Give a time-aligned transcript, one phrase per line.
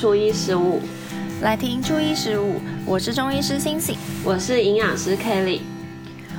[0.00, 0.80] 初一十五，
[1.42, 2.54] 来听初一十五。
[2.86, 5.60] 我是中医师星星，我是营养师 Kelly。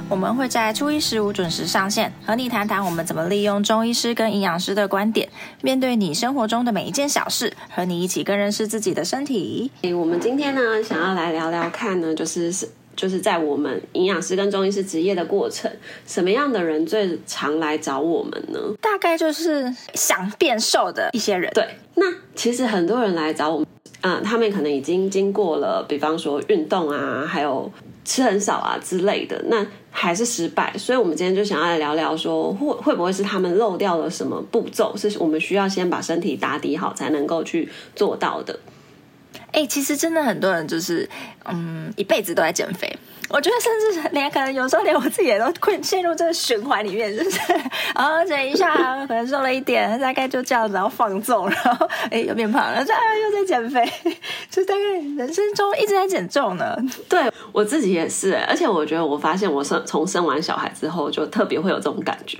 [0.09, 5.29] 我们会在初一十五准时上线，和你谈谈我们怎么利用中医师跟营养师的观点，
[5.61, 9.69] 面对你生活中的每一件小事，和你一起更认识自己的身体。
[9.83, 12.67] 诶，我们今天呢，想要来聊聊看呢，就是是。
[13.01, 15.71] 就是在我们营养师跟中医师职业的过程，
[16.05, 18.59] 什么样的人最常来找我们呢？
[18.79, 21.51] 大概就是想变瘦的一些人。
[21.51, 23.67] 对，那其实很多人来找我们，
[24.01, 27.71] 嗯、呃，他们可能已经经过了，比方说运动啊，还有
[28.05, 30.71] 吃很少啊之类的，那还是失败。
[30.77, 38.59] 所以，我们今天就想要来聊聊说，说会会不会是他们漏掉了什么步骤，是我们需要先把身体打底好，才能够去做到的。
[39.51, 41.07] 哎、其实真的很多人就是，
[41.45, 42.91] 嗯，一辈子都在减肥。
[43.29, 47.39] 我觉得甚至连可能有时候连我自己也都困陷入这个循环里面，就是
[47.93, 53.89] 啊减一下，可能瘦了一点，大概就这样子，然后放纵，然后哎又变胖了，这样又在减肥，
[54.51, 54.81] 就大概
[55.17, 56.75] 人生中一直在减重呢。
[57.07, 62.37] 对我自己也是，而且我觉得我发现我生从生完小孩之后，就特别会有这种感觉，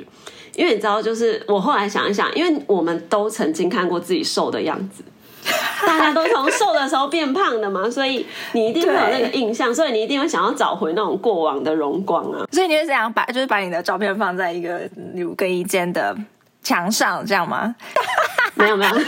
[0.56, 5.04] 因为你知道，就是我后来想一想，因为我们都曾经看过自己瘦的样子。
[5.86, 12.46] 大家都从瘦的时候变胖的嘛，所以你一定会有那个印象，所以你一定会想要找回那种过往的荣光啊。
[12.52, 14.82] 所以你会这样把，就是把你的照片放在一个
[15.16, 16.16] 有更衣间的
[16.64, 17.76] 墙上，这样吗？
[18.56, 19.06] 没有没有，不用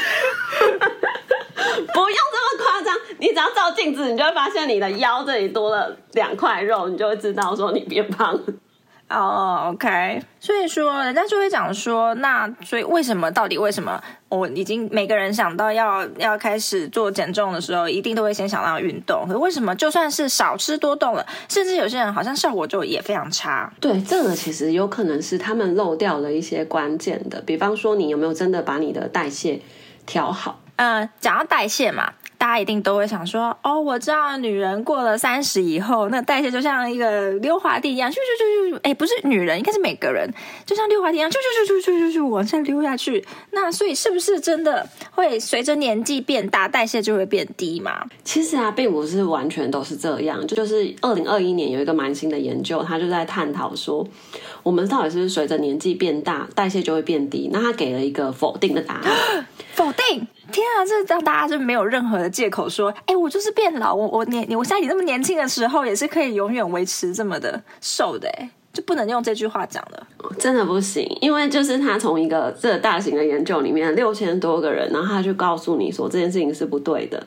[1.94, 2.96] 这么夸张。
[3.20, 8.42] 你只要照镜子，你就会发现你的腰这里多了两块肉，你就会知道说你变胖了。
[9.14, 19.28] 哦、oh，OK，所以说人家就会讲说，那所以为什么到底为什么我已经每个人想到要要开始做减重的时候，一定都会先想到运动。
[19.28, 23.72] 可为什么就算是少吃多动了，甚至有些人好像效果就也非常差？
[23.80, 29.62] 对，这个其实有可能是他们漏掉了一些关键的，比方说你有没有真的把你的代谢
[30.08, 30.60] 调好？
[30.78, 32.14] 嗯，讲到代谢嘛。
[32.44, 40.30] 大家一定都会想说，哦，我知道女人过了三十以后，那代谢就像一个溜滑梯一样，咻咻咻咻，哎，不是女人，应该是每个人，
[40.66, 43.26] 就像溜滑梯一样，咻咻咻咻咻咻往下溜下去。
[43.52, 48.06] 那所以是不是真的会随着年纪变大，代谢就会变低嘛？
[48.26, 50.46] 其实啊，并不是完全都是这样。
[50.46, 54.06] 就就是二零二一年有一个蛮新的研究，他就在探讨说，
[54.64, 57.50] 我们到底是随着年纪变大，代谢就会变低？
[57.54, 60.28] 那他给了一个否定的答案， 否定。
[60.52, 70.08] 天啊，这让大家就没有任何的借口说，哎，我就是变老，我我年我像你那么年轻的时候，也是可以永远维持这么的瘦的，哎，就不能用这句话讲了，
[70.38, 77.26] 真的不行，因为就是他从一个这个大型的研究里面，六千多个人，然后他就告诉你说这件事情是不对的，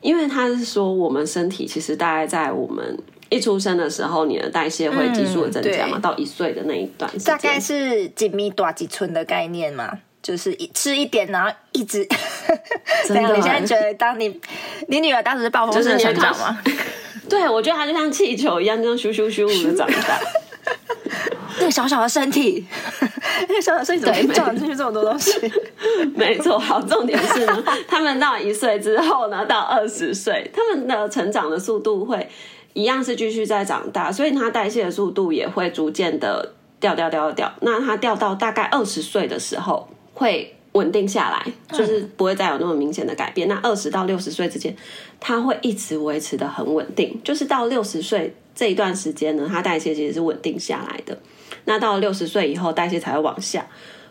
[0.00, 2.96] 因为他是说我们身体其实大概在我们
[3.28, 9.98] 一出生的时候，你的代谢会急速的增加嘛，嗯、到一岁的那一段大概是几米多几寸的概念嘛。
[10.22, 12.06] 就是一吃一点，然后一直
[13.06, 13.32] 这样。
[13.36, 14.40] 你现在觉得，当你
[14.88, 16.58] 你女儿当时是暴风式的成长吗？
[17.28, 20.18] 对，我觉得她就像气球一样，这样咻咻咻的长大。
[21.60, 22.64] 那个小小的身体，
[23.48, 25.32] 那个小小的身体怎么装进去这么多东西？
[26.14, 32.28] 没错，好，重点是呢，他们到一岁之后呢，到二十岁，他们的成长的速度会
[32.74, 37.52] 一样是继续在长大，所以它代谢的速度也会逐渐的掉掉掉掉。
[37.62, 39.88] 那它掉到大概二十岁的时候。
[40.18, 43.48] 会稳定下来，就是不会再有那么明显的改变。
[43.48, 44.76] 那二十到六十岁之间，
[45.20, 47.18] 它会一直维持的很稳定。
[47.24, 51.16] 就是到六十岁这一段时间呢，它代谢其实是稳定下来的。
[51.64, 53.66] 那到六十岁以后，代谢才会往下。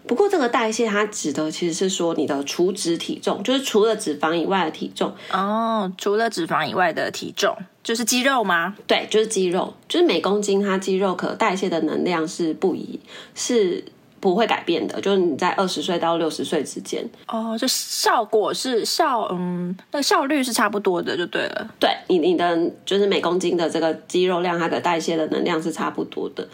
[0.07, 5.13] 不过这个代谢它指的其实是说你的除脂体重，就是除了脂肪以外的体重。
[5.31, 8.75] 哦，除了脂肪以外的体重，就是肌肉吗？
[8.87, 12.99] 对，就是肌肉，就是每公斤它肌肉可代谢的能量是不一，
[13.35, 13.83] 是。
[14.29, 21.67] 不会改变的，就是你在二十岁到六十岁之间哦，就效果是效，嗯，那效率是差不多的，就对了。
[21.79, 26.45] 对，你你的就是每公斤的这个肌肉量，它的代谢的能量是差不多的。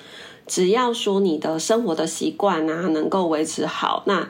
[0.46, 4.30] 只要说你的生活的习惯啊能够维持好，那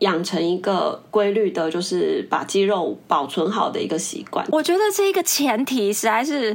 [0.00, 4.46] 养成一个规律的，就是把肌肉保存好的一个习惯。
[4.50, 6.54] 我觉得这一个前提实在是。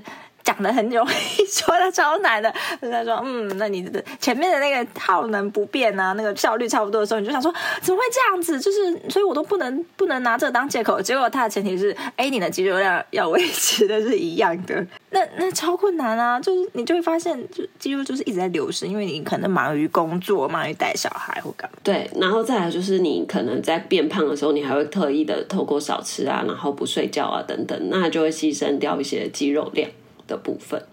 [0.52, 2.54] 讲的很容易， 说的超难的。
[2.82, 8.60] 他说：“嗯，那你的前面的那个耗能不变啊，那个效率差不多的时候，你就想说怎么会这样子？
[8.60, 11.02] 就是，所以我都不能不能拿这当借口。
[11.02, 14.86] 结果他的前提是，哎，你的肌肉量要维持的是一样的。
[15.12, 16.40] 那那超困难啊！
[16.40, 21.78] 就是你就会发现，就肌肉就是一直在流失，因为你可能忙于工作，忙于带小孩或干嘛。
[21.84, 29.90] 对，然后再来就是你可能在变胖的时候，你还会特意的透过少吃啊，然后不睡觉啊等等，那就会牺牲掉一些肌肉量。”
[30.32, 30.84] 的部分，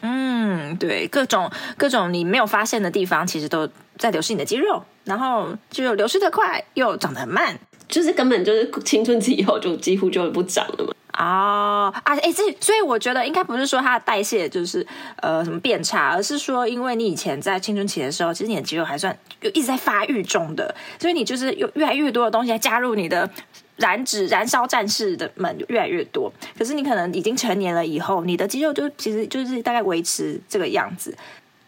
[0.00, 3.68] 嗯，对，各种各种你没有发现的地方，其实都
[3.98, 7.58] 在流失你的肌肉，然后就流失的快，又长得很慢。
[7.86, 10.92] 就是根本就是青春期以后就几乎就不长了嘛。
[11.16, 14.84] 哦啊，哎、欸，这所以我觉得应该不是说它的代谢就是
[15.16, 23.30] 呃什么变差，而是说因为你以前在青春期的时候，其实你的肌肉还算就一直在发育中的，所以你就是有越来越多的东西来加入你的
[23.76, 26.32] 燃脂燃烧战士的们越来越多。
[26.58, 31.16] 可是你可能已经成年了以后，你的肌肉就其实就是大概维持这个样子。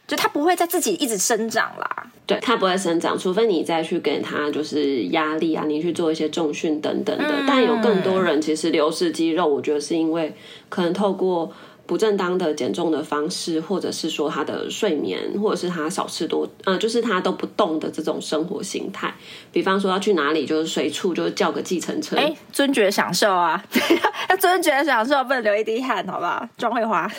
[0.06, 7.24] 就它不会再自己一直生长啦，对，它不会生长，除非你再去给它就是压力啊，你去做一些重训等等的。
[7.28, 10.32] 嗯、但有更多人其实流失肌肉，我觉得是因为
[10.68, 11.52] 可能透过。
[11.86, 19.14] 不正当的减重的方式，或者是说他的睡眠，或者是他少吃多，呃，就是他都不动的这种生活形态。
[19.52, 23.62] 比方说要去哪里，就是随处就是叫个计程车，哎，尊爵享受啊，
[24.28, 26.46] 要尊爵享受，不能流一滴汗，好不好？
[26.58, 27.10] 妆会花。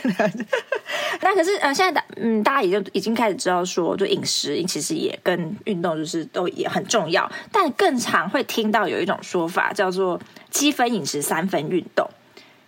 [1.21, 10.19] 那可是呃，现在的嗯，大家已经已经开始知道说，就饮食其实也跟运动就是都也很重要，但更常会听到有一种说法叫做
[10.51, 12.07] 七分饮食，三分运动，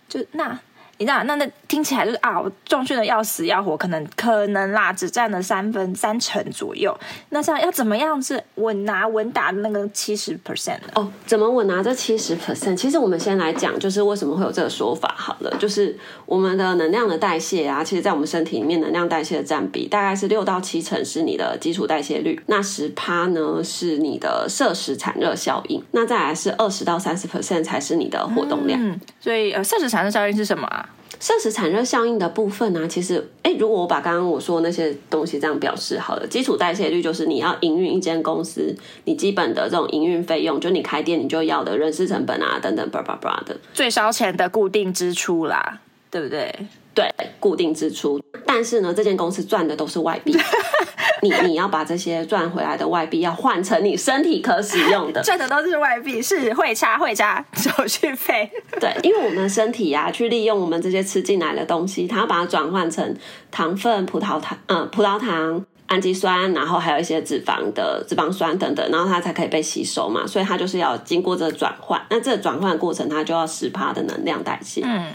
[0.08, 0.58] 就那。
[1.00, 6.94] 你知道，那那听起来就是啊，我重训的要死要活，可能可能啦，只占了三分三成左右。
[7.30, 12.76] 那这样要怎么样是稳拿稳打的那个七十 percent 哦，怎么稳拿这七十 percent？
[12.76, 15.14] 其实我们先来讲，就是为什么会有这个说法。
[15.16, 28.78] 好了，就是我们的能量的代谢啊，其实在我们身体里面能量代谢的占比大概是六到七成是你的基础代谢率，那十趴呢是你的摄食产热效应，那再来是二十到三十 percent 才是你的活动量。
[28.78, 30.88] 嗯，所以呃，摄食产热效应是什么啊？
[31.20, 38.74] 摄食产热效应的部分呢、啊，其实，哎，如果我把刚刚我说那些东西这样表示好了，基础代谢率就是你要营运一间公司，
[39.04, 45.80] 你基本的这种营运费用，就你开店你就要的人事成本啊，等等，叭叭叭的，最烧钱的固定支出啦，
[46.10, 46.52] 对不对？
[46.92, 47.06] 对，
[47.38, 48.20] 固定支出。
[48.44, 50.34] 但是呢，这间公司赚的都是外币。
[51.22, 58.50] 你 你要把这些赚回来的外币要换成你身体可使用的， 赚的都是外币，是会差会差手续费。
[58.80, 63.16] 对，因为我们身体呀、啊，去利用我们这些吃进来的东西，它要把它转换成
[63.50, 70.26] 糖分、葡萄糖、嗯，葡萄糖、氨基酸，然后还有一些脂肪的脂肪酸等等，然后它才可以被吸收嘛。
[70.26, 74.82] 所以它就是要经过这个转换，那这个转换的过程，它就要十趴的能量代谢。
[74.84, 75.12] 嗯。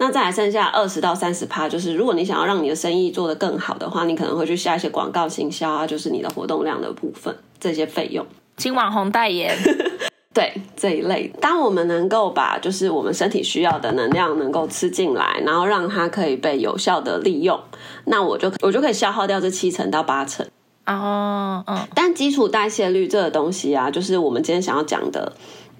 [0.00, 8.24] 那再来剩下二十到三十趴，就是如果你想要让你的生意做得更好的话，你可能会去下一些广告行销啊，就是你的活动量的部分，这些费用，
[8.56, 9.52] 请网红代言，
[10.32, 11.32] 对这一类。
[11.40, 17.58] 当我们能够把就是我们身体需要的能量能够吃进来，然后让它可以被有效的利用，
[18.04, 20.46] 那我就我就可以消耗掉这七成到八成
[20.86, 21.76] 哦，嗯。
[21.96, 25.32] 但基础代谢率这个东西啊，就是我们今天想要讲的，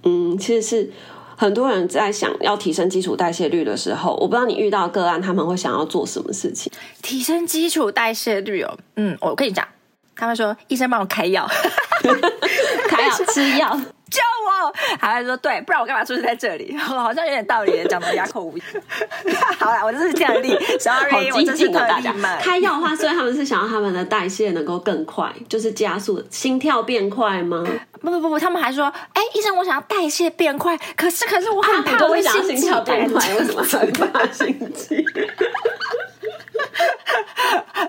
[0.03, 0.93] 嗯，其实是。
[1.39, 6.73] 很多人在想要提升基础代谢率的时候，我不知道你遇到个案他们会想要做什么事情？
[7.01, 9.65] 提升基础代谢率哦，嗯，我跟你讲，
[10.17, 11.49] 他们说医生帮我开药，
[12.91, 13.81] 开药吃药。
[14.11, 14.73] 救我！
[14.99, 16.75] 还说对，不然我干嘛出现在这里？
[16.75, 18.67] 我 好像有点道理，讲的哑口无言。
[19.61, 21.79] 好啦，我就是这样的例，sorry，好激进的。
[22.41, 27.63] 开药的话，所以他们是想要他们的代谢能够更快，就是加速心跳变快吗？
[28.01, 35.05] 不不不不，他们还说，哎、欸，医生，我想要代谢变快，可是可是我很怕我会心跳变快，为什么很怕心悸？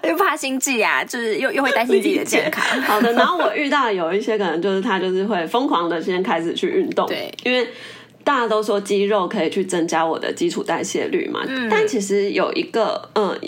[0.03, 2.63] 又怕心悸啊，就是又又会担心自己的健康。
[2.81, 7.67] 好的，然后我遇到有一些可能就是他就是会疯狂的先开始去运动，对，因为
[8.23, 13.39] 大家都说肌肉可以去增加我的基础代谢率嘛，嗯，但其实有一个嗯。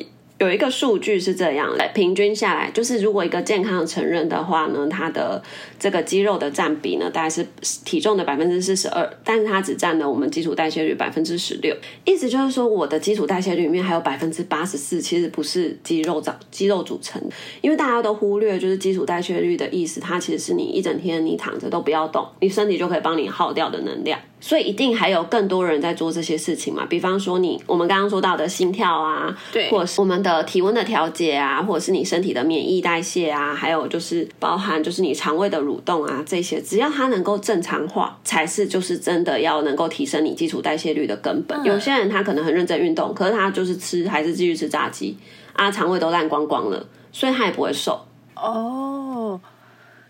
[0.41, 5.39] 有一个数据是这样来，平均下来，就是如果一个健康的成人的话呢，他的
[5.77, 7.45] 这个肌肉的占比呢，大概是
[7.85, 11.77] 体重的百分之四十二，但是它只占了我们基础代谢率百分之十六。
[12.05, 17.21] 意思就是说，我的基础代谢率里面还有百分之八十四，其实不是肌肉长肌肉组成，
[17.61, 24.19] 因为大家都忽略，就是基础代谢率的意思，它其实是你一整天你躺着都不要动，你身体就可以帮你耗掉的能量。
[24.41, 26.83] 所以一定还有更多人在做这些事情嘛？
[26.89, 41.57] 比方说你我们刚刚说到的心跳啊，对，或者是我们的体温的调节啊，或者是你身体的免疫代谢啊，还有就是包含就是你肠胃的蠕动啊，这些只要它能够正常化，才是就是真的要能够提升你基础代谢率的根本。
[41.61, 41.65] 嗯。
[41.65, 45.15] 有些人他可能很认真运动，可是他就是吃还是继续吃炸鸡
[45.53, 48.03] 啊，肠胃都烂光光了，所以他也不会瘦
[48.35, 49.39] 哦。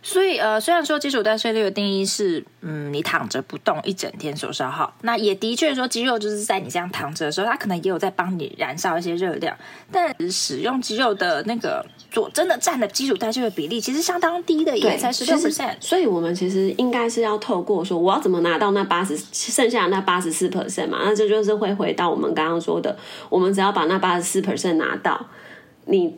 [0.03, 9.55] 所以，呃，虽然说基础代谢率的定义是，嗯，你躺着不动一整天所消耗，那也的确说肌肉就是在你这样躺着的时候，它可能也有在帮你燃烧一些热量，
[9.91, 15.75] 但使用肌肉的那个所真的占的基础代谢的比例其实相当低的，也才十六 percent。
[15.79, 21.01] 所以我们其实应该是要透过说，我要怎么拿到那八十剩下的那八十四 percent 嘛？
[21.03, 22.98] 那这就是会回到我们刚刚说的，
[23.29, 25.27] 我们只要把那八十四 percent 拿到，
[25.86, 26.17] 你。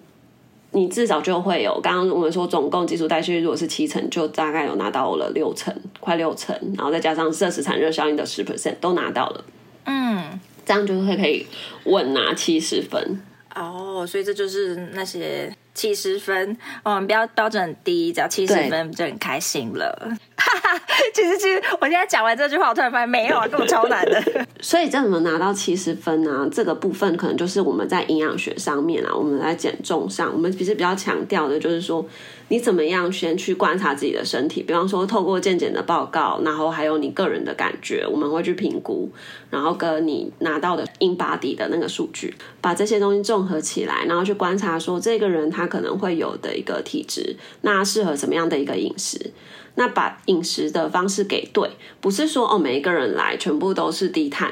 [0.73, 9.45] 你至少就会有，刚刚我们说总共基础代谢率如果是七成，就大概有拿到了六成，快六成，然后再加上摄食产热效应的十 percent 都拿到了，
[9.85, 11.45] 嗯，这样就会可以
[11.85, 13.21] 稳拿七十分。
[13.55, 15.55] 哦，所以这就是那些。
[15.75, 20.15] 七十分，我们标标准很低，只要七十分就很开心了。
[20.37, 20.79] 哈哈，
[21.15, 24.21] 其实其实 我现在讲完这句话，我突然发现没有啊，这我超难的。
[24.61, 26.47] 所以这怎么拿到七十分呢？
[26.51, 32.05] 这个部分可能就是我们在营养学上面啊，我们在减重上，我们其实比较强调的就是说，
[32.49, 39.09] 你怎么样先去观察自己的身体，比方说透过健检的报告，然后还有你个人的感觉，我们会去评估，
[39.49, 49.31] 然后跟你拿到的 InBody 的那个数据，把这些东西综合起来，然后去观察说这个人他可能会有的一个体质，那适合什么样的一个饮食。
[49.75, 54.51] 那把饮食的方式给对，不是说哦，每一个人来全部都是低碳，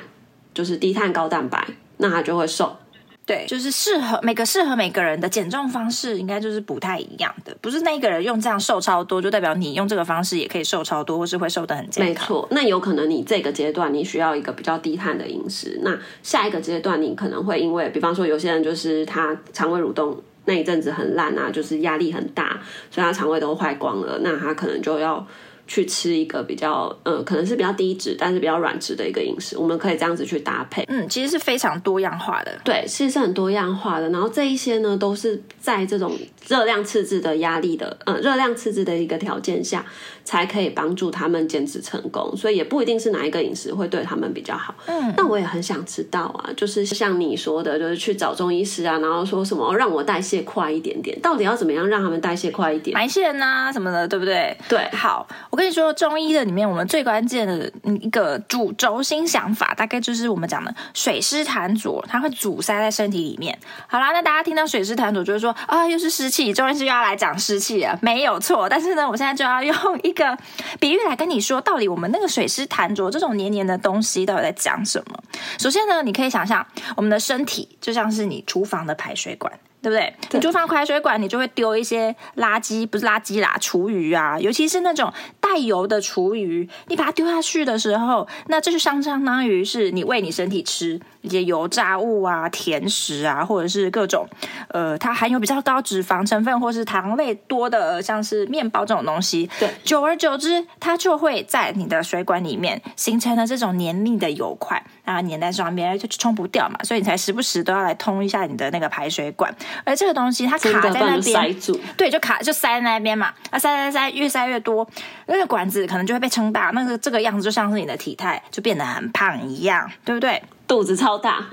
[0.54, 2.78] 就是低碳高蛋白，那他就会瘦。
[3.24, 7.56] 对，就是适合每个适合每个人的减重方式，应该就是不太一样的。
[7.62, 12.08] 不是那一个人用这样瘦超多，就代表你用这个方式也可以瘦超多，或是会瘦得很健康。
[12.08, 20.20] 没错，那有可能你这个阶段你需要一个比较低碳的饮食，那下一个阶段你可能会因为，比方说有些人就是他肠胃蠕动。
[20.46, 24.20] 那一阵子很烂啊，就是压力很大，所以他肠胃都坏光了。
[24.24, 25.26] 那他可能就要
[25.68, 29.58] 去吃一个比较，呃，可能是比较低脂，但是比较软质的一个饮食。
[29.58, 30.84] 我们可以这样子去搭配。
[30.88, 32.52] 嗯，其实是非常多样化的。
[32.64, 34.10] 对，其实是很多样化的。
[34.10, 39.86] 然后这一些呢，都是在这种热量赤字的压力的，呃，热量赤字的一个条件下。
[40.24, 44.74] 才可以帮助他们减脂成功，所以也不一定是哪一个饮食会对他们比较好。
[44.86, 52.94] 嗯，那我也很想知道啊，就是像你说的，就是去找中医师啊，然后说什么、哦、让我代谢快一点点，到底要怎么样让他们代谢快一点？
[52.94, 54.56] 埋线啊什么的，对不对？
[54.70, 63.58] 对，好，我跟你说，中医的里面，我们最关键的一个主轴心想法，大概就是我们讲的水湿痰浊，它会阻塞在身体里面。
[63.88, 68.70] 好啦，那大家听到水湿痰浊，就是说啊，又是湿气，中医师又要来讲湿气了，没有错。
[68.70, 70.12] 但是呢，我现在就要用一。
[70.12, 70.38] 一个
[70.78, 75.18] 比喻来跟你说，到底我们那个水湿痰浊这种黏黏的东西到底在讲什么？
[75.58, 76.68] 首先呢，你可以想象
[76.98, 79.54] 我们的身体就像是你厨房的排水管。
[79.84, 80.14] 对不对？
[80.34, 85.12] 你厨房排水管，你就会丢一些垃圾，不是垃圾啦，厨余啊，尤其是那种
[85.52, 94.26] 带油的厨余，你把它丢下去的时候，那这就相相当于是你喂你身体吃一些油炸物啊、甜食啊，或者是各种
[94.70, 99.50] 呃，它含有比较高脂肪成分或是糖类多的，像是面包这种东西。
[99.60, 109.54] 对，久而久之，它就会在你的水管里面形成了这种黏腻的油块，啊，粘在上面就冲不掉嘛，所以你才时不时都要来通一下你的那个排水管。
[109.84, 111.54] 而这个东西它卡在那边，
[111.98, 114.88] 对，就卡就塞在那边嘛，啊，塞塞塞，越塞越多，
[115.26, 120.42] 那个管子可能就会被撑大，那个这个样子就像是你的体态就变得很胖一样，对不对？
[120.68, 121.44] 肚子超大，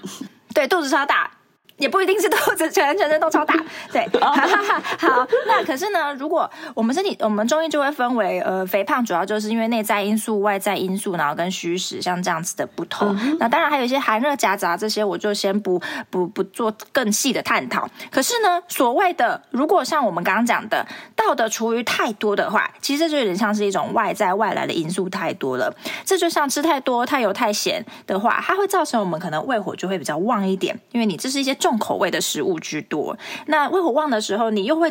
[0.55, 1.31] 对，肚子超大。
[1.79, 3.55] 也不一定是肚子全全身都超大，
[3.93, 13.17] 对， 好，好，那可是呢，如果我们身体，我们中医就会分为，呃，肥胖主要就是因为内在因素、外在因素，然后跟虚实像这样子的不同。
[13.23, 15.81] 嗯、那当然还有一些寒热夹杂这些，我就先不
[16.11, 17.89] 不不做更细的探讨。
[18.11, 25.73] 可是呢，所谓的如果像我们刚刚讲的，道德厨余太多的话，其实这就有点像是一种外在外来的因素太多了。
[26.05, 31.68] 这就像吃太多太油太咸的话，它会造成我们可能胃火就会比较旺一点，因为你这是一些重。
[31.69, 34.91] 重口味的食物居多，那胃火旺的时候，你又会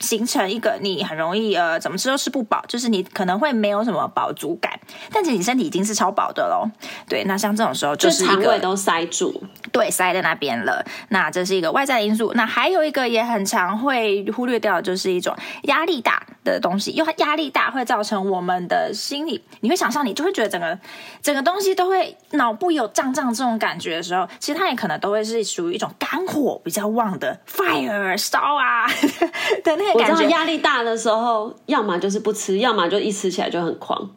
[0.00, 4.78] 形成一个你很容易呃，怎么吃都吃不饱，就是你可能会没有什么饱足感，
[5.12, 6.68] 但是你身体已经是超饱的喽。
[7.08, 10.84] 对，那像这种时候就是肠胃都塞住，对，塞在那边了。
[11.08, 12.32] 那这是一个外在因素。
[12.34, 15.34] 那还有一个也很常会忽略掉，就是一种
[15.64, 20.78] 压力大的东西，因为它压力大会造成我们的心理，你会想象，你就会觉得整个
[21.22, 28.86] 整个东西都会脑部有胀胀这种感觉的时候，其实它也可能都会是属于一种肝火比较旺的 fire 烧啊
[29.62, 29.92] 的那个。
[29.92, 34.10] 我知道压力大的时候，要么就是不吃，要么就一吃起来就很狂。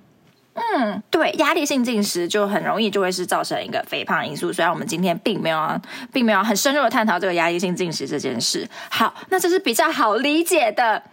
[0.53, 4.51] 嗯，对，压力性进食就很容易就会是造成一个肥胖因素。
[4.51, 5.79] 虽然我们今天并没有，
[6.12, 8.67] 并没有很深入的探讨这个压力性进食这件事。
[8.89, 11.03] 好，那这是比较好理解的。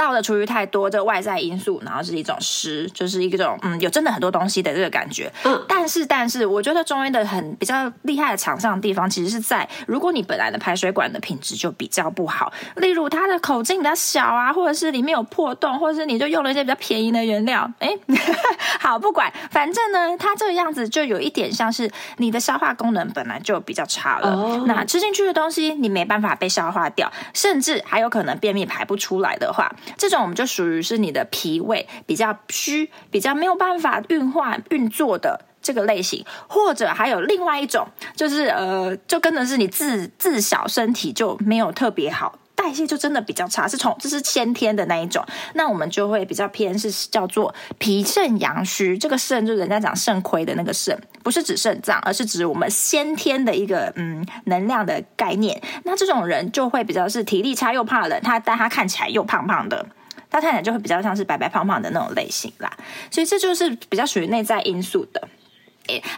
[0.00, 5.30] 倒的厨余太多，这个外在因素，然后是一种湿，就是一种嗯，有真的很多东西的这个感觉。
[5.44, 17.70] 嗯，但是但是，我觉得中医的很比较厉害的场上的地方，其实是在如果你本来的排水管的品质就比较不好，例如它的口径比较小啊，或者是里面有破洞，或者是你就用了一些比较便宜的原料。
[17.78, 17.90] 哎，
[18.80, 24.30] 好，不管，反正呢，它这个样子就有一点像是你的消化功能本来就比较差了。
[24.30, 29.70] 哦，那吃进去的东西你没办法被消化掉，甚至还有可能便秘排不出来的话。
[29.96, 42.38] 这种我们就属于是你的脾胃比较虚，比较没有办法运化运作的这个类型，或者还有另外一种，就是呃，就跟的是你自自小身体就没有特别好。
[42.60, 45.24] 代谢就真的比较差，是从这是先天的那一种，
[45.54, 48.98] 那我们就会比较偏是叫做脾肾阳虚。
[48.98, 55.58] 这个肾就是人家讲肾亏的那个肾，不是指肾脏，而是指我们先天的一个嗯能量的概念。
[55.84, 59.86] 那这种人就会比较是体力差又怕冷，他但他看起来又胖胖的，
[60.30, 62.70] 他看起来就会比较像是白白胖胖的那种类型啦。
[63.10, 65.26] 所以这就是比较属于内在因素的。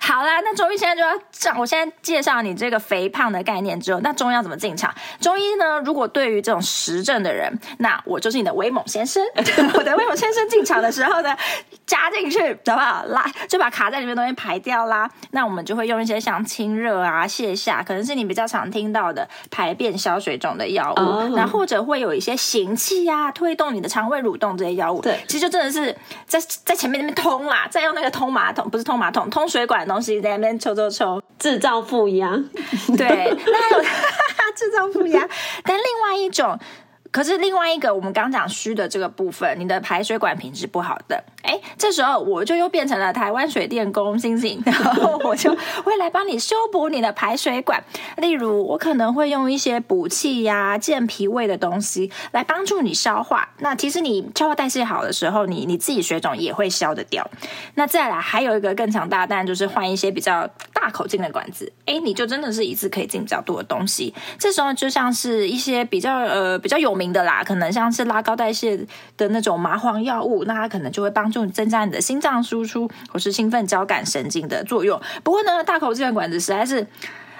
[0.01, 1.59] 好啦，那中医现在就要讲。
[1.59, 4.93] 我现在介绍你这个肥胖的概念之后，那中医要怎么进场？
[5.21, 5.81] 中医呢？
[5.85, 9.23] 如果对于这种实证的人，那我就是你的威猛先生。
[9.75, 11.37] 我的威猛先生进场的时候呢，
[11.87, 13.05] 加进去，好不好？
[13.07, 15.09] 拉就把卡在里面的东西排掉啦。
[15.31, 21.35] 那我们就会用一些像清热啊、泻下，可能是你比较常听到的排便消水肿的药物。
[21.35, 21.53] 那、oh.
[21.53, 25.01] 或者会有一些行气呀、啊、推动你的肠胃蠕动这些药物。
[25.01, 29.62] 对，其实就真的是在在前面那边通啦，再用那个通马桶，不是通马桶，通水。
[29.63, 32.33] 水管的东西在那边抽抽抽，制造负压。
[32.99, 33.83] 对，那还有
[34.57, 35.29] 制造负压。
[35.63, 36.59] 但另外一种，
[37.13, 41.23] 可是另外一个，我们刚讲虚的这个部分，你的排水管品质不好的。
[41.43, 45.55] 哎，这时候我就又变成了台湾水电工星星， 然后我就
[45.85, 47.83] 会来帮你修补你的排水管。
[48.17, 53.51] 例如，我可能会用一些补气呀、健脾胃的东西来帮助你消化。
[53.59, 57.29] 那其实你消化代谢好的时候，你你自己水肿也会消得掉。
[57.75, 61.71] 那再来还有一个更强大，但就是换一些比较大口径的管子。
[61.85, 64.15] 哎，你就真的是一次可以进比较多的东西。
[64.39, 68.77] 这时候就像是一些比较呃比较有名的啦，可能像是拉高代谢
[69.17, 71.33] 的那种麻黄药物，那它可能就会帮。
[71.33, 75.01] 助你增加你的心脏输出或是兴奋交感神经的作用。
[75.25, 76.87] 不过呢，大口径管子实在是，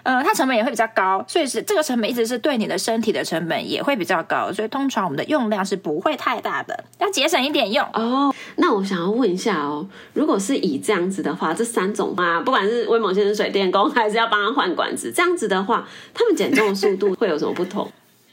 [0.03, 4.51] 呃，它成本也会比较高，所以是这个成本一直是对你的身体的成本也会比较高。
[4.51, 8.35] 所以通常我们的用量是不会太大的，要节省一点用哦。
[8.57, 17.93] 那我想要问一下哦，如果是以这样子的话，这三种啊，不管是威猛先生水电工，还是要帮他换管子，这样子的话，他们减重的速度会有什么不同？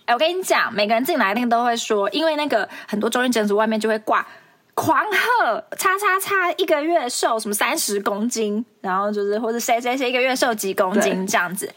[0.09, 4.25] 哎，我跟你讲，每个人进来一定都会说，因为那个很多中医诊所外面就会挂。
[4.73, 11.71] 狂贺，叉叉叉一个月瘦什么三十公斤，然后就是或者谁谁谁一个月瘦几公斤这样子。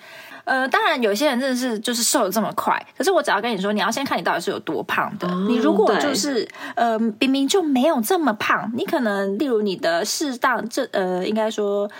[0.44, 5.28] 呃，当然有些人真的是就是瘦的这么快，可是我只要跟你说，你要先看你到底是有多胖的。
[5.28, 11.90] 哦、你如果就是呃明明就没有这么胖，你可能例如你的适当这呃应该说。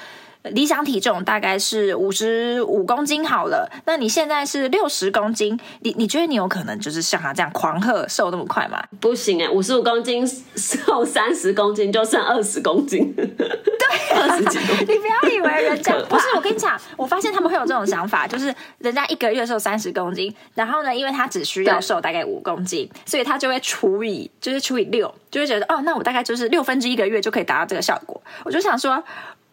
[0.50, 8.82] 理想体重大概是五十五公斤好了，那你现在是六十公斤，你你觉得你有可能就是像他这样狂喝瘦那么快吗？
[8.98, 10.26] 不行哎，五十五公斤
[10.56, 14.86] 瘦三十公斤就剩二十公斤，对、啊，二十几公斤。
[14.88, 28.20] 你不要以为人家不是，我跟你讲，我发现他们会有这种想法，就是人家一个月瘦三十公斤，然后呢，因为他只需要瘦大概五公斤，所以他就会除以就是除以六，就会觉得哦，那我大概就是六分之一个月就可以达到这个效果。
[28.44, 29.00] 我就想说。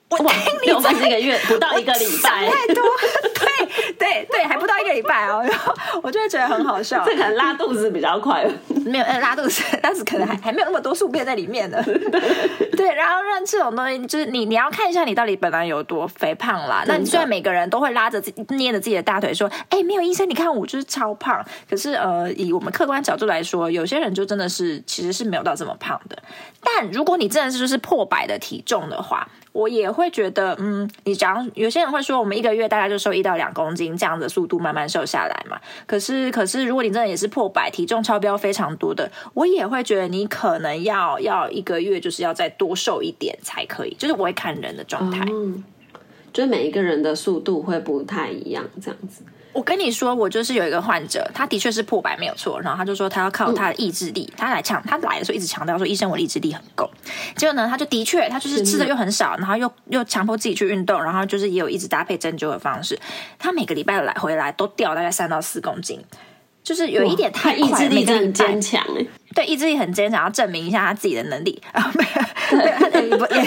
[0.10, 2.84] 我听你六分之一个月不到一个礼拜，太多，
[3.36, 7.04] 对对对，还不到一个礼拜哦，然后我就会觉得很好笑。
[7.06, 8.43] 这可能拉肚子比较快，
[8.86, 11.78] 没有呃拉肚子，但是可能还还没有那么多宿便在里面呢。
[12.76, 16.84] 对，然后让这种东西就是你你要看一下你到底本来有多肥胖啦。
[16.88, 21.45] 那你虽然每个人都会拉着自己捏着自己的大腿说，哎，没有医生，你看我就是超胖。
[21.69, 26.17] 可是呃，以我们客观角度来说，有些人就真的是其实是没有到这么胖的。
[26.62, 35.59] 但如果你真的是就是破百的体重的话，我也会觉得，嗯，你讲有些人会说，我们一个月大概就瘦一到两公斤这样的速度慢慢瘦下来嘛。
[35.88, 43.95] 可是，可是如果你真的也是破百，体重超标非常多的，我也会觉得你可能要要一个月就是要再多瘦一点才可以。
[43.97, 45.63] 就是我会看人的状态，嗯，
[46.31, 49.23] 就是每一个人的速度会不太一样，这样子。
[49.51, 56.89] 我跟你说，我就是有一个患者，他的确是破百没有错，然后他就说他要靠他的意志力，嗯、他来强，他来的时候一直强调说，医生我的意志力很够。
[57.35, 62.97] 结果呢，他就的确，他就是吃的又很少，然后又 又强迫自己去运动，然后就是也有一直搭配针灸的方式，
[63.38, 65.99] 他每个礼拜来回来都掉大概三到四公斤，
[66.63, 73.41] 就是有一点太，意志力很坚强哎，对，意志力很坚强，要证明一下他自己的能力啊，没有，对，他不也。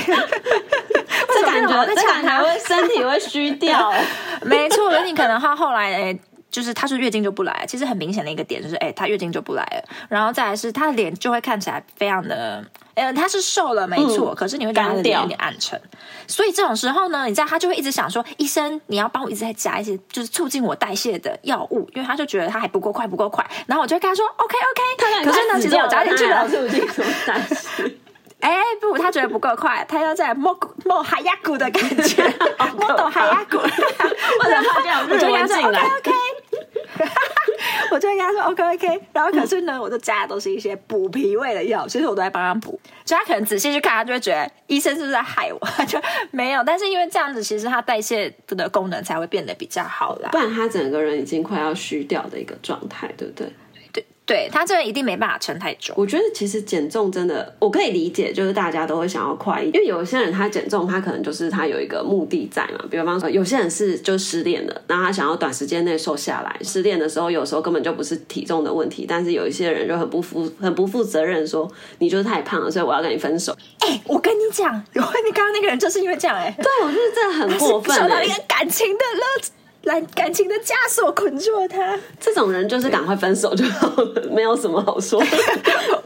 [1.35, 3.92] 这感觉，这感觉会 身体会虚掉。
[4.42, 6.18] 没错，而你可能他后来哎，
[6.51, 9.83] 就是他是月经就不来，其实很明显的一个点就是哎，他月经就不来了。
[10.09, 12.64] 然后再来是他的脸就会看起来非常的，
[12.95, 15.81] 呃，他是瘦了没错，嗯、可是你会感觉他的脸有点暗沉。
[16.27, 23.45] 所以这种时候呢，你知道他就会一直想说，医生你要帮我一直在加一些就是促进我代谢的药物，因为他就觉得他还不够快，不够快。
[23.66, 27.92] 然后我就会跟他说 OK OK，可是呢，其实我加进去了促进什么代谢。
[28.42, 32.22] 哎，不，他觉得不够快， 他要在摸摸海牙骨的感觉，
[32.76, 33.57] 摸懂海牙骨。
[33.62, 37.11] 我就他这样日文进来，OK OK，
[37.92, 42.78] 我就跟他说 OK OK，然后可是呢，我就加的都是一些补脾胃的药，其实我都在帮他补。
[43.05, 45.59] 所以他可能仔细去看，他就会觉得医生是不是在害我？
[45.76, 46.00] 他就
[46.33, 50.31] 没有，但是因为这样子，其实他代谢的功能才会变得比较好啦。
[50.33, 53.52] 不然他整个人已经快要虚掉的一个状态，对不对？
[54.24, 55.92] 对，他这个一定没办法撑太久。
[55.96, 62.85] 我觉得其实减重真的，我可以理解，就是大家都会想要快一点，因为有些人他减重，他可能就是他有一个目的在嘛。
[62.88, 66.56] 比方说，有些人是就失恋了，那他想要短时间内瘦下来。
[66.62, 73.52] 失恋的时候，有时候根本就不是体重的问题，但是有一些人就很不负很不负责任，说你就是太胖了，所以我要跟你分手。
[73.80, 75.00] 哎、欸，我跟你讲，你
[75.32, 79.62] 刚刚那个人就是因为这样、欸，哎，对，我觉得这很过分、欸，受到一个感情的勒。
[79.85, 81.99] 来，感情的枷锁捆住了他。
[82.21, 85.27] 这种人就是赶快分手就好了，没有什么好说的。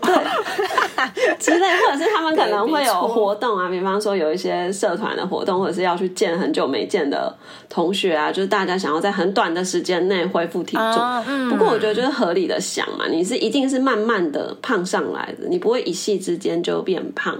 [0.00, 0.14] 对，
[1.38, 7.34] 之类，或者是他们可能会有活动啊，比方说有一些社团的活动，或者是要去见很久没见的
[7.68, 10.84] 同学啊，就是大家想要在很短的时间内恢复体重。
[10.84, 17.38] Uh, 嗯、不过我觉得就是合理的想嘛，你是一定是慢慢的胖上来的，你不会一夕之间就变胖。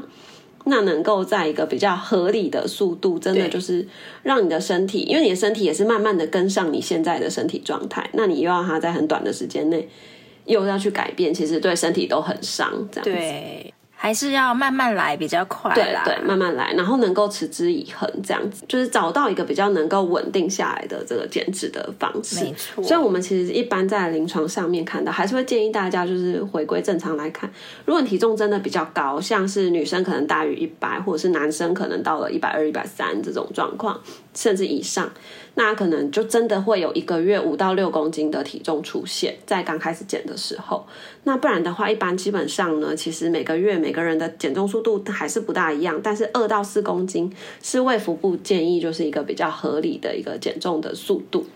[0.69, 3.87] 那能够在一个比较合理的速度，真的就是
[4.25, 9.89] 让你的身体，因为你的身体也是慢慢的跟上你现在的身体状态，那你又要它在很短的时间内
[10.45, 13.11] 又要去改变，其实对身体都很伤，这样子。
[13.13, 13.73] 对。
[13.99, 22.45] 还是要慢慢来比较快啦，对对，慢慢来，然后能够持之以恒，这样子就是找到一个比较能够稳定下来的这个减脂的方式。
[22.45, 27.51] 没错，所以我们其实一般在临床上面看到，还是会建议大家就是回归正常来看。
[27.87, 33.99] 如果你体重真的比较高，像是女生可能大于一百，或者是男生可能到了一百二、一百三这种状况，
[34.35, 35.11] 甚至以上。
[35.59, 40.87] 那可能就真的会有一个月五到六公斤的体重出现在刚开始减的时候。
[41.25, 46.01] 那不然的话，一般基本上呢，其实每个月每个人的减重速度还是不大一样。
[46.03, 51.47] 但是二到四公斤是卫福部建议，就是一个比较合理的一个减重的速度。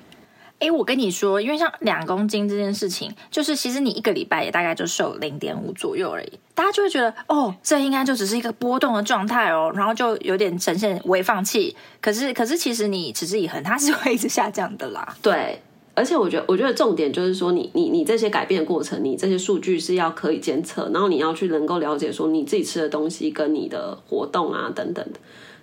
[0.62, 11.74] 哎、欸，我跟你说，因为像两公斤这件事情，就是其实你一个礼拜也大概就瘦零点五左右而已，大家就会觉得哦，这应该就只是一个波动的状态哦，然后就有点呈现微放弃。
[12.02, 15.16] 可是，可是其实你持之以恒，它是会一直下降的啦。
[15.22, 15.62] 对，
[15.94, 25.20] 而且我觉得，我觉得重点就是说你，你你你这些改变的过程，你这些数据是要可以监测，然后你要去能够了解说你自己吃的东西跟你的活动啊等等的。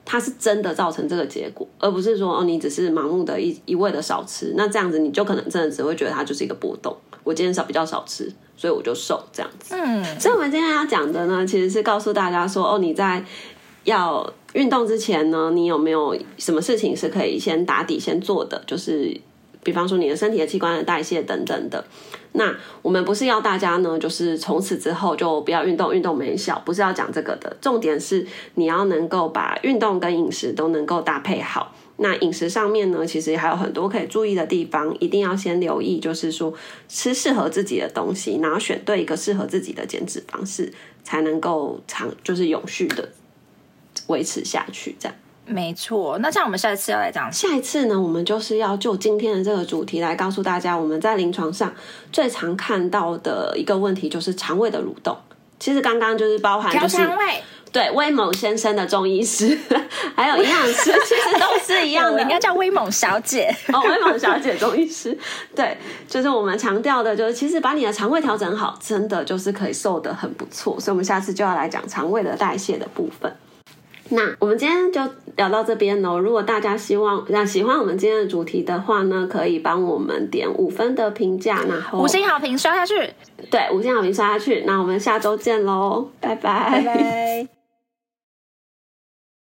[0.10, 6.96] 它是真的造成这个结果，而不是说哦，你只是盲目的一一味的少吃，那这样子你就可能真的只会觉得它就是一个波动。
[7.26, 9.76] 我今天少比较少吃，所以我就瘦这样子。
[9.76, 13.22] 嗯，所以我们今天要讲的呢，其实是告诉大家说哦，你在
[13.84, 18.64] 要运动之前呢，你有没有什么事情是可以先打底先做的？
[18.66, 19.20] 就是
[19.68, 21.84] 比方说你的身体的器官的代谢等等的。
[22.32, 27.54] 那我们不是要大家呢，就是从此之后就不要运动，运动没效，不是要讲这个的。
[27.60, 28.26] 重点是
[28.56, 31.76] 你要能够把运动跟饮食都能够搭配好。
[31.98, 36.54] 那饮食上面呢，其实还有很多可以注意的地方，一定要先留意，就是说
[36.88, 40.72] 吃适合自己的东西，然后选对一个适合自己的减脂方式，
[41.04, 43.10] 才能够长，就是永续的
[44.08, 45.18] 维持下去，这样。
[45.50, 51.74] 没错，那像我们下一次要来讲，下一次呢，我们就是要就今天的这个主题来告诉大家，我们在临床上
[52.12, 55.18] 最常看到的一个问题就是肠胃的蠕动。
[55.58, 59.58] 其实刚刚就是包含就是肠胃，对威猛先生的中医师，
[60.16, 65.18] 还有营养师，其实都是一样的， 应该叫威猛小姐哦，威猛 小姐中医师，
[65.56, 65.76] 对，
[66.08, 70.80] 就是我们强调的，就是其实把你的肠胃调整好，真的就是可以瘦得很不错。
[70.80, 73.36] 所以，我们下次就要来讲肠胃的代谢的部分。
[74.10, 75.02] 那我们今天就
[75.36, 76.20] 聊到这边喽。
[76.20, 82.94] 如果大家希望那喜欢我们今天的主题的话呢，可以帮我们点五分的评价，然后五星好评刷下去。
[83.52, 84.64] 对，五星好评刷下去。
[84.66, 86.70] 那我们下周见喽，拜拜。
[86.72, 87.57] 拜拜。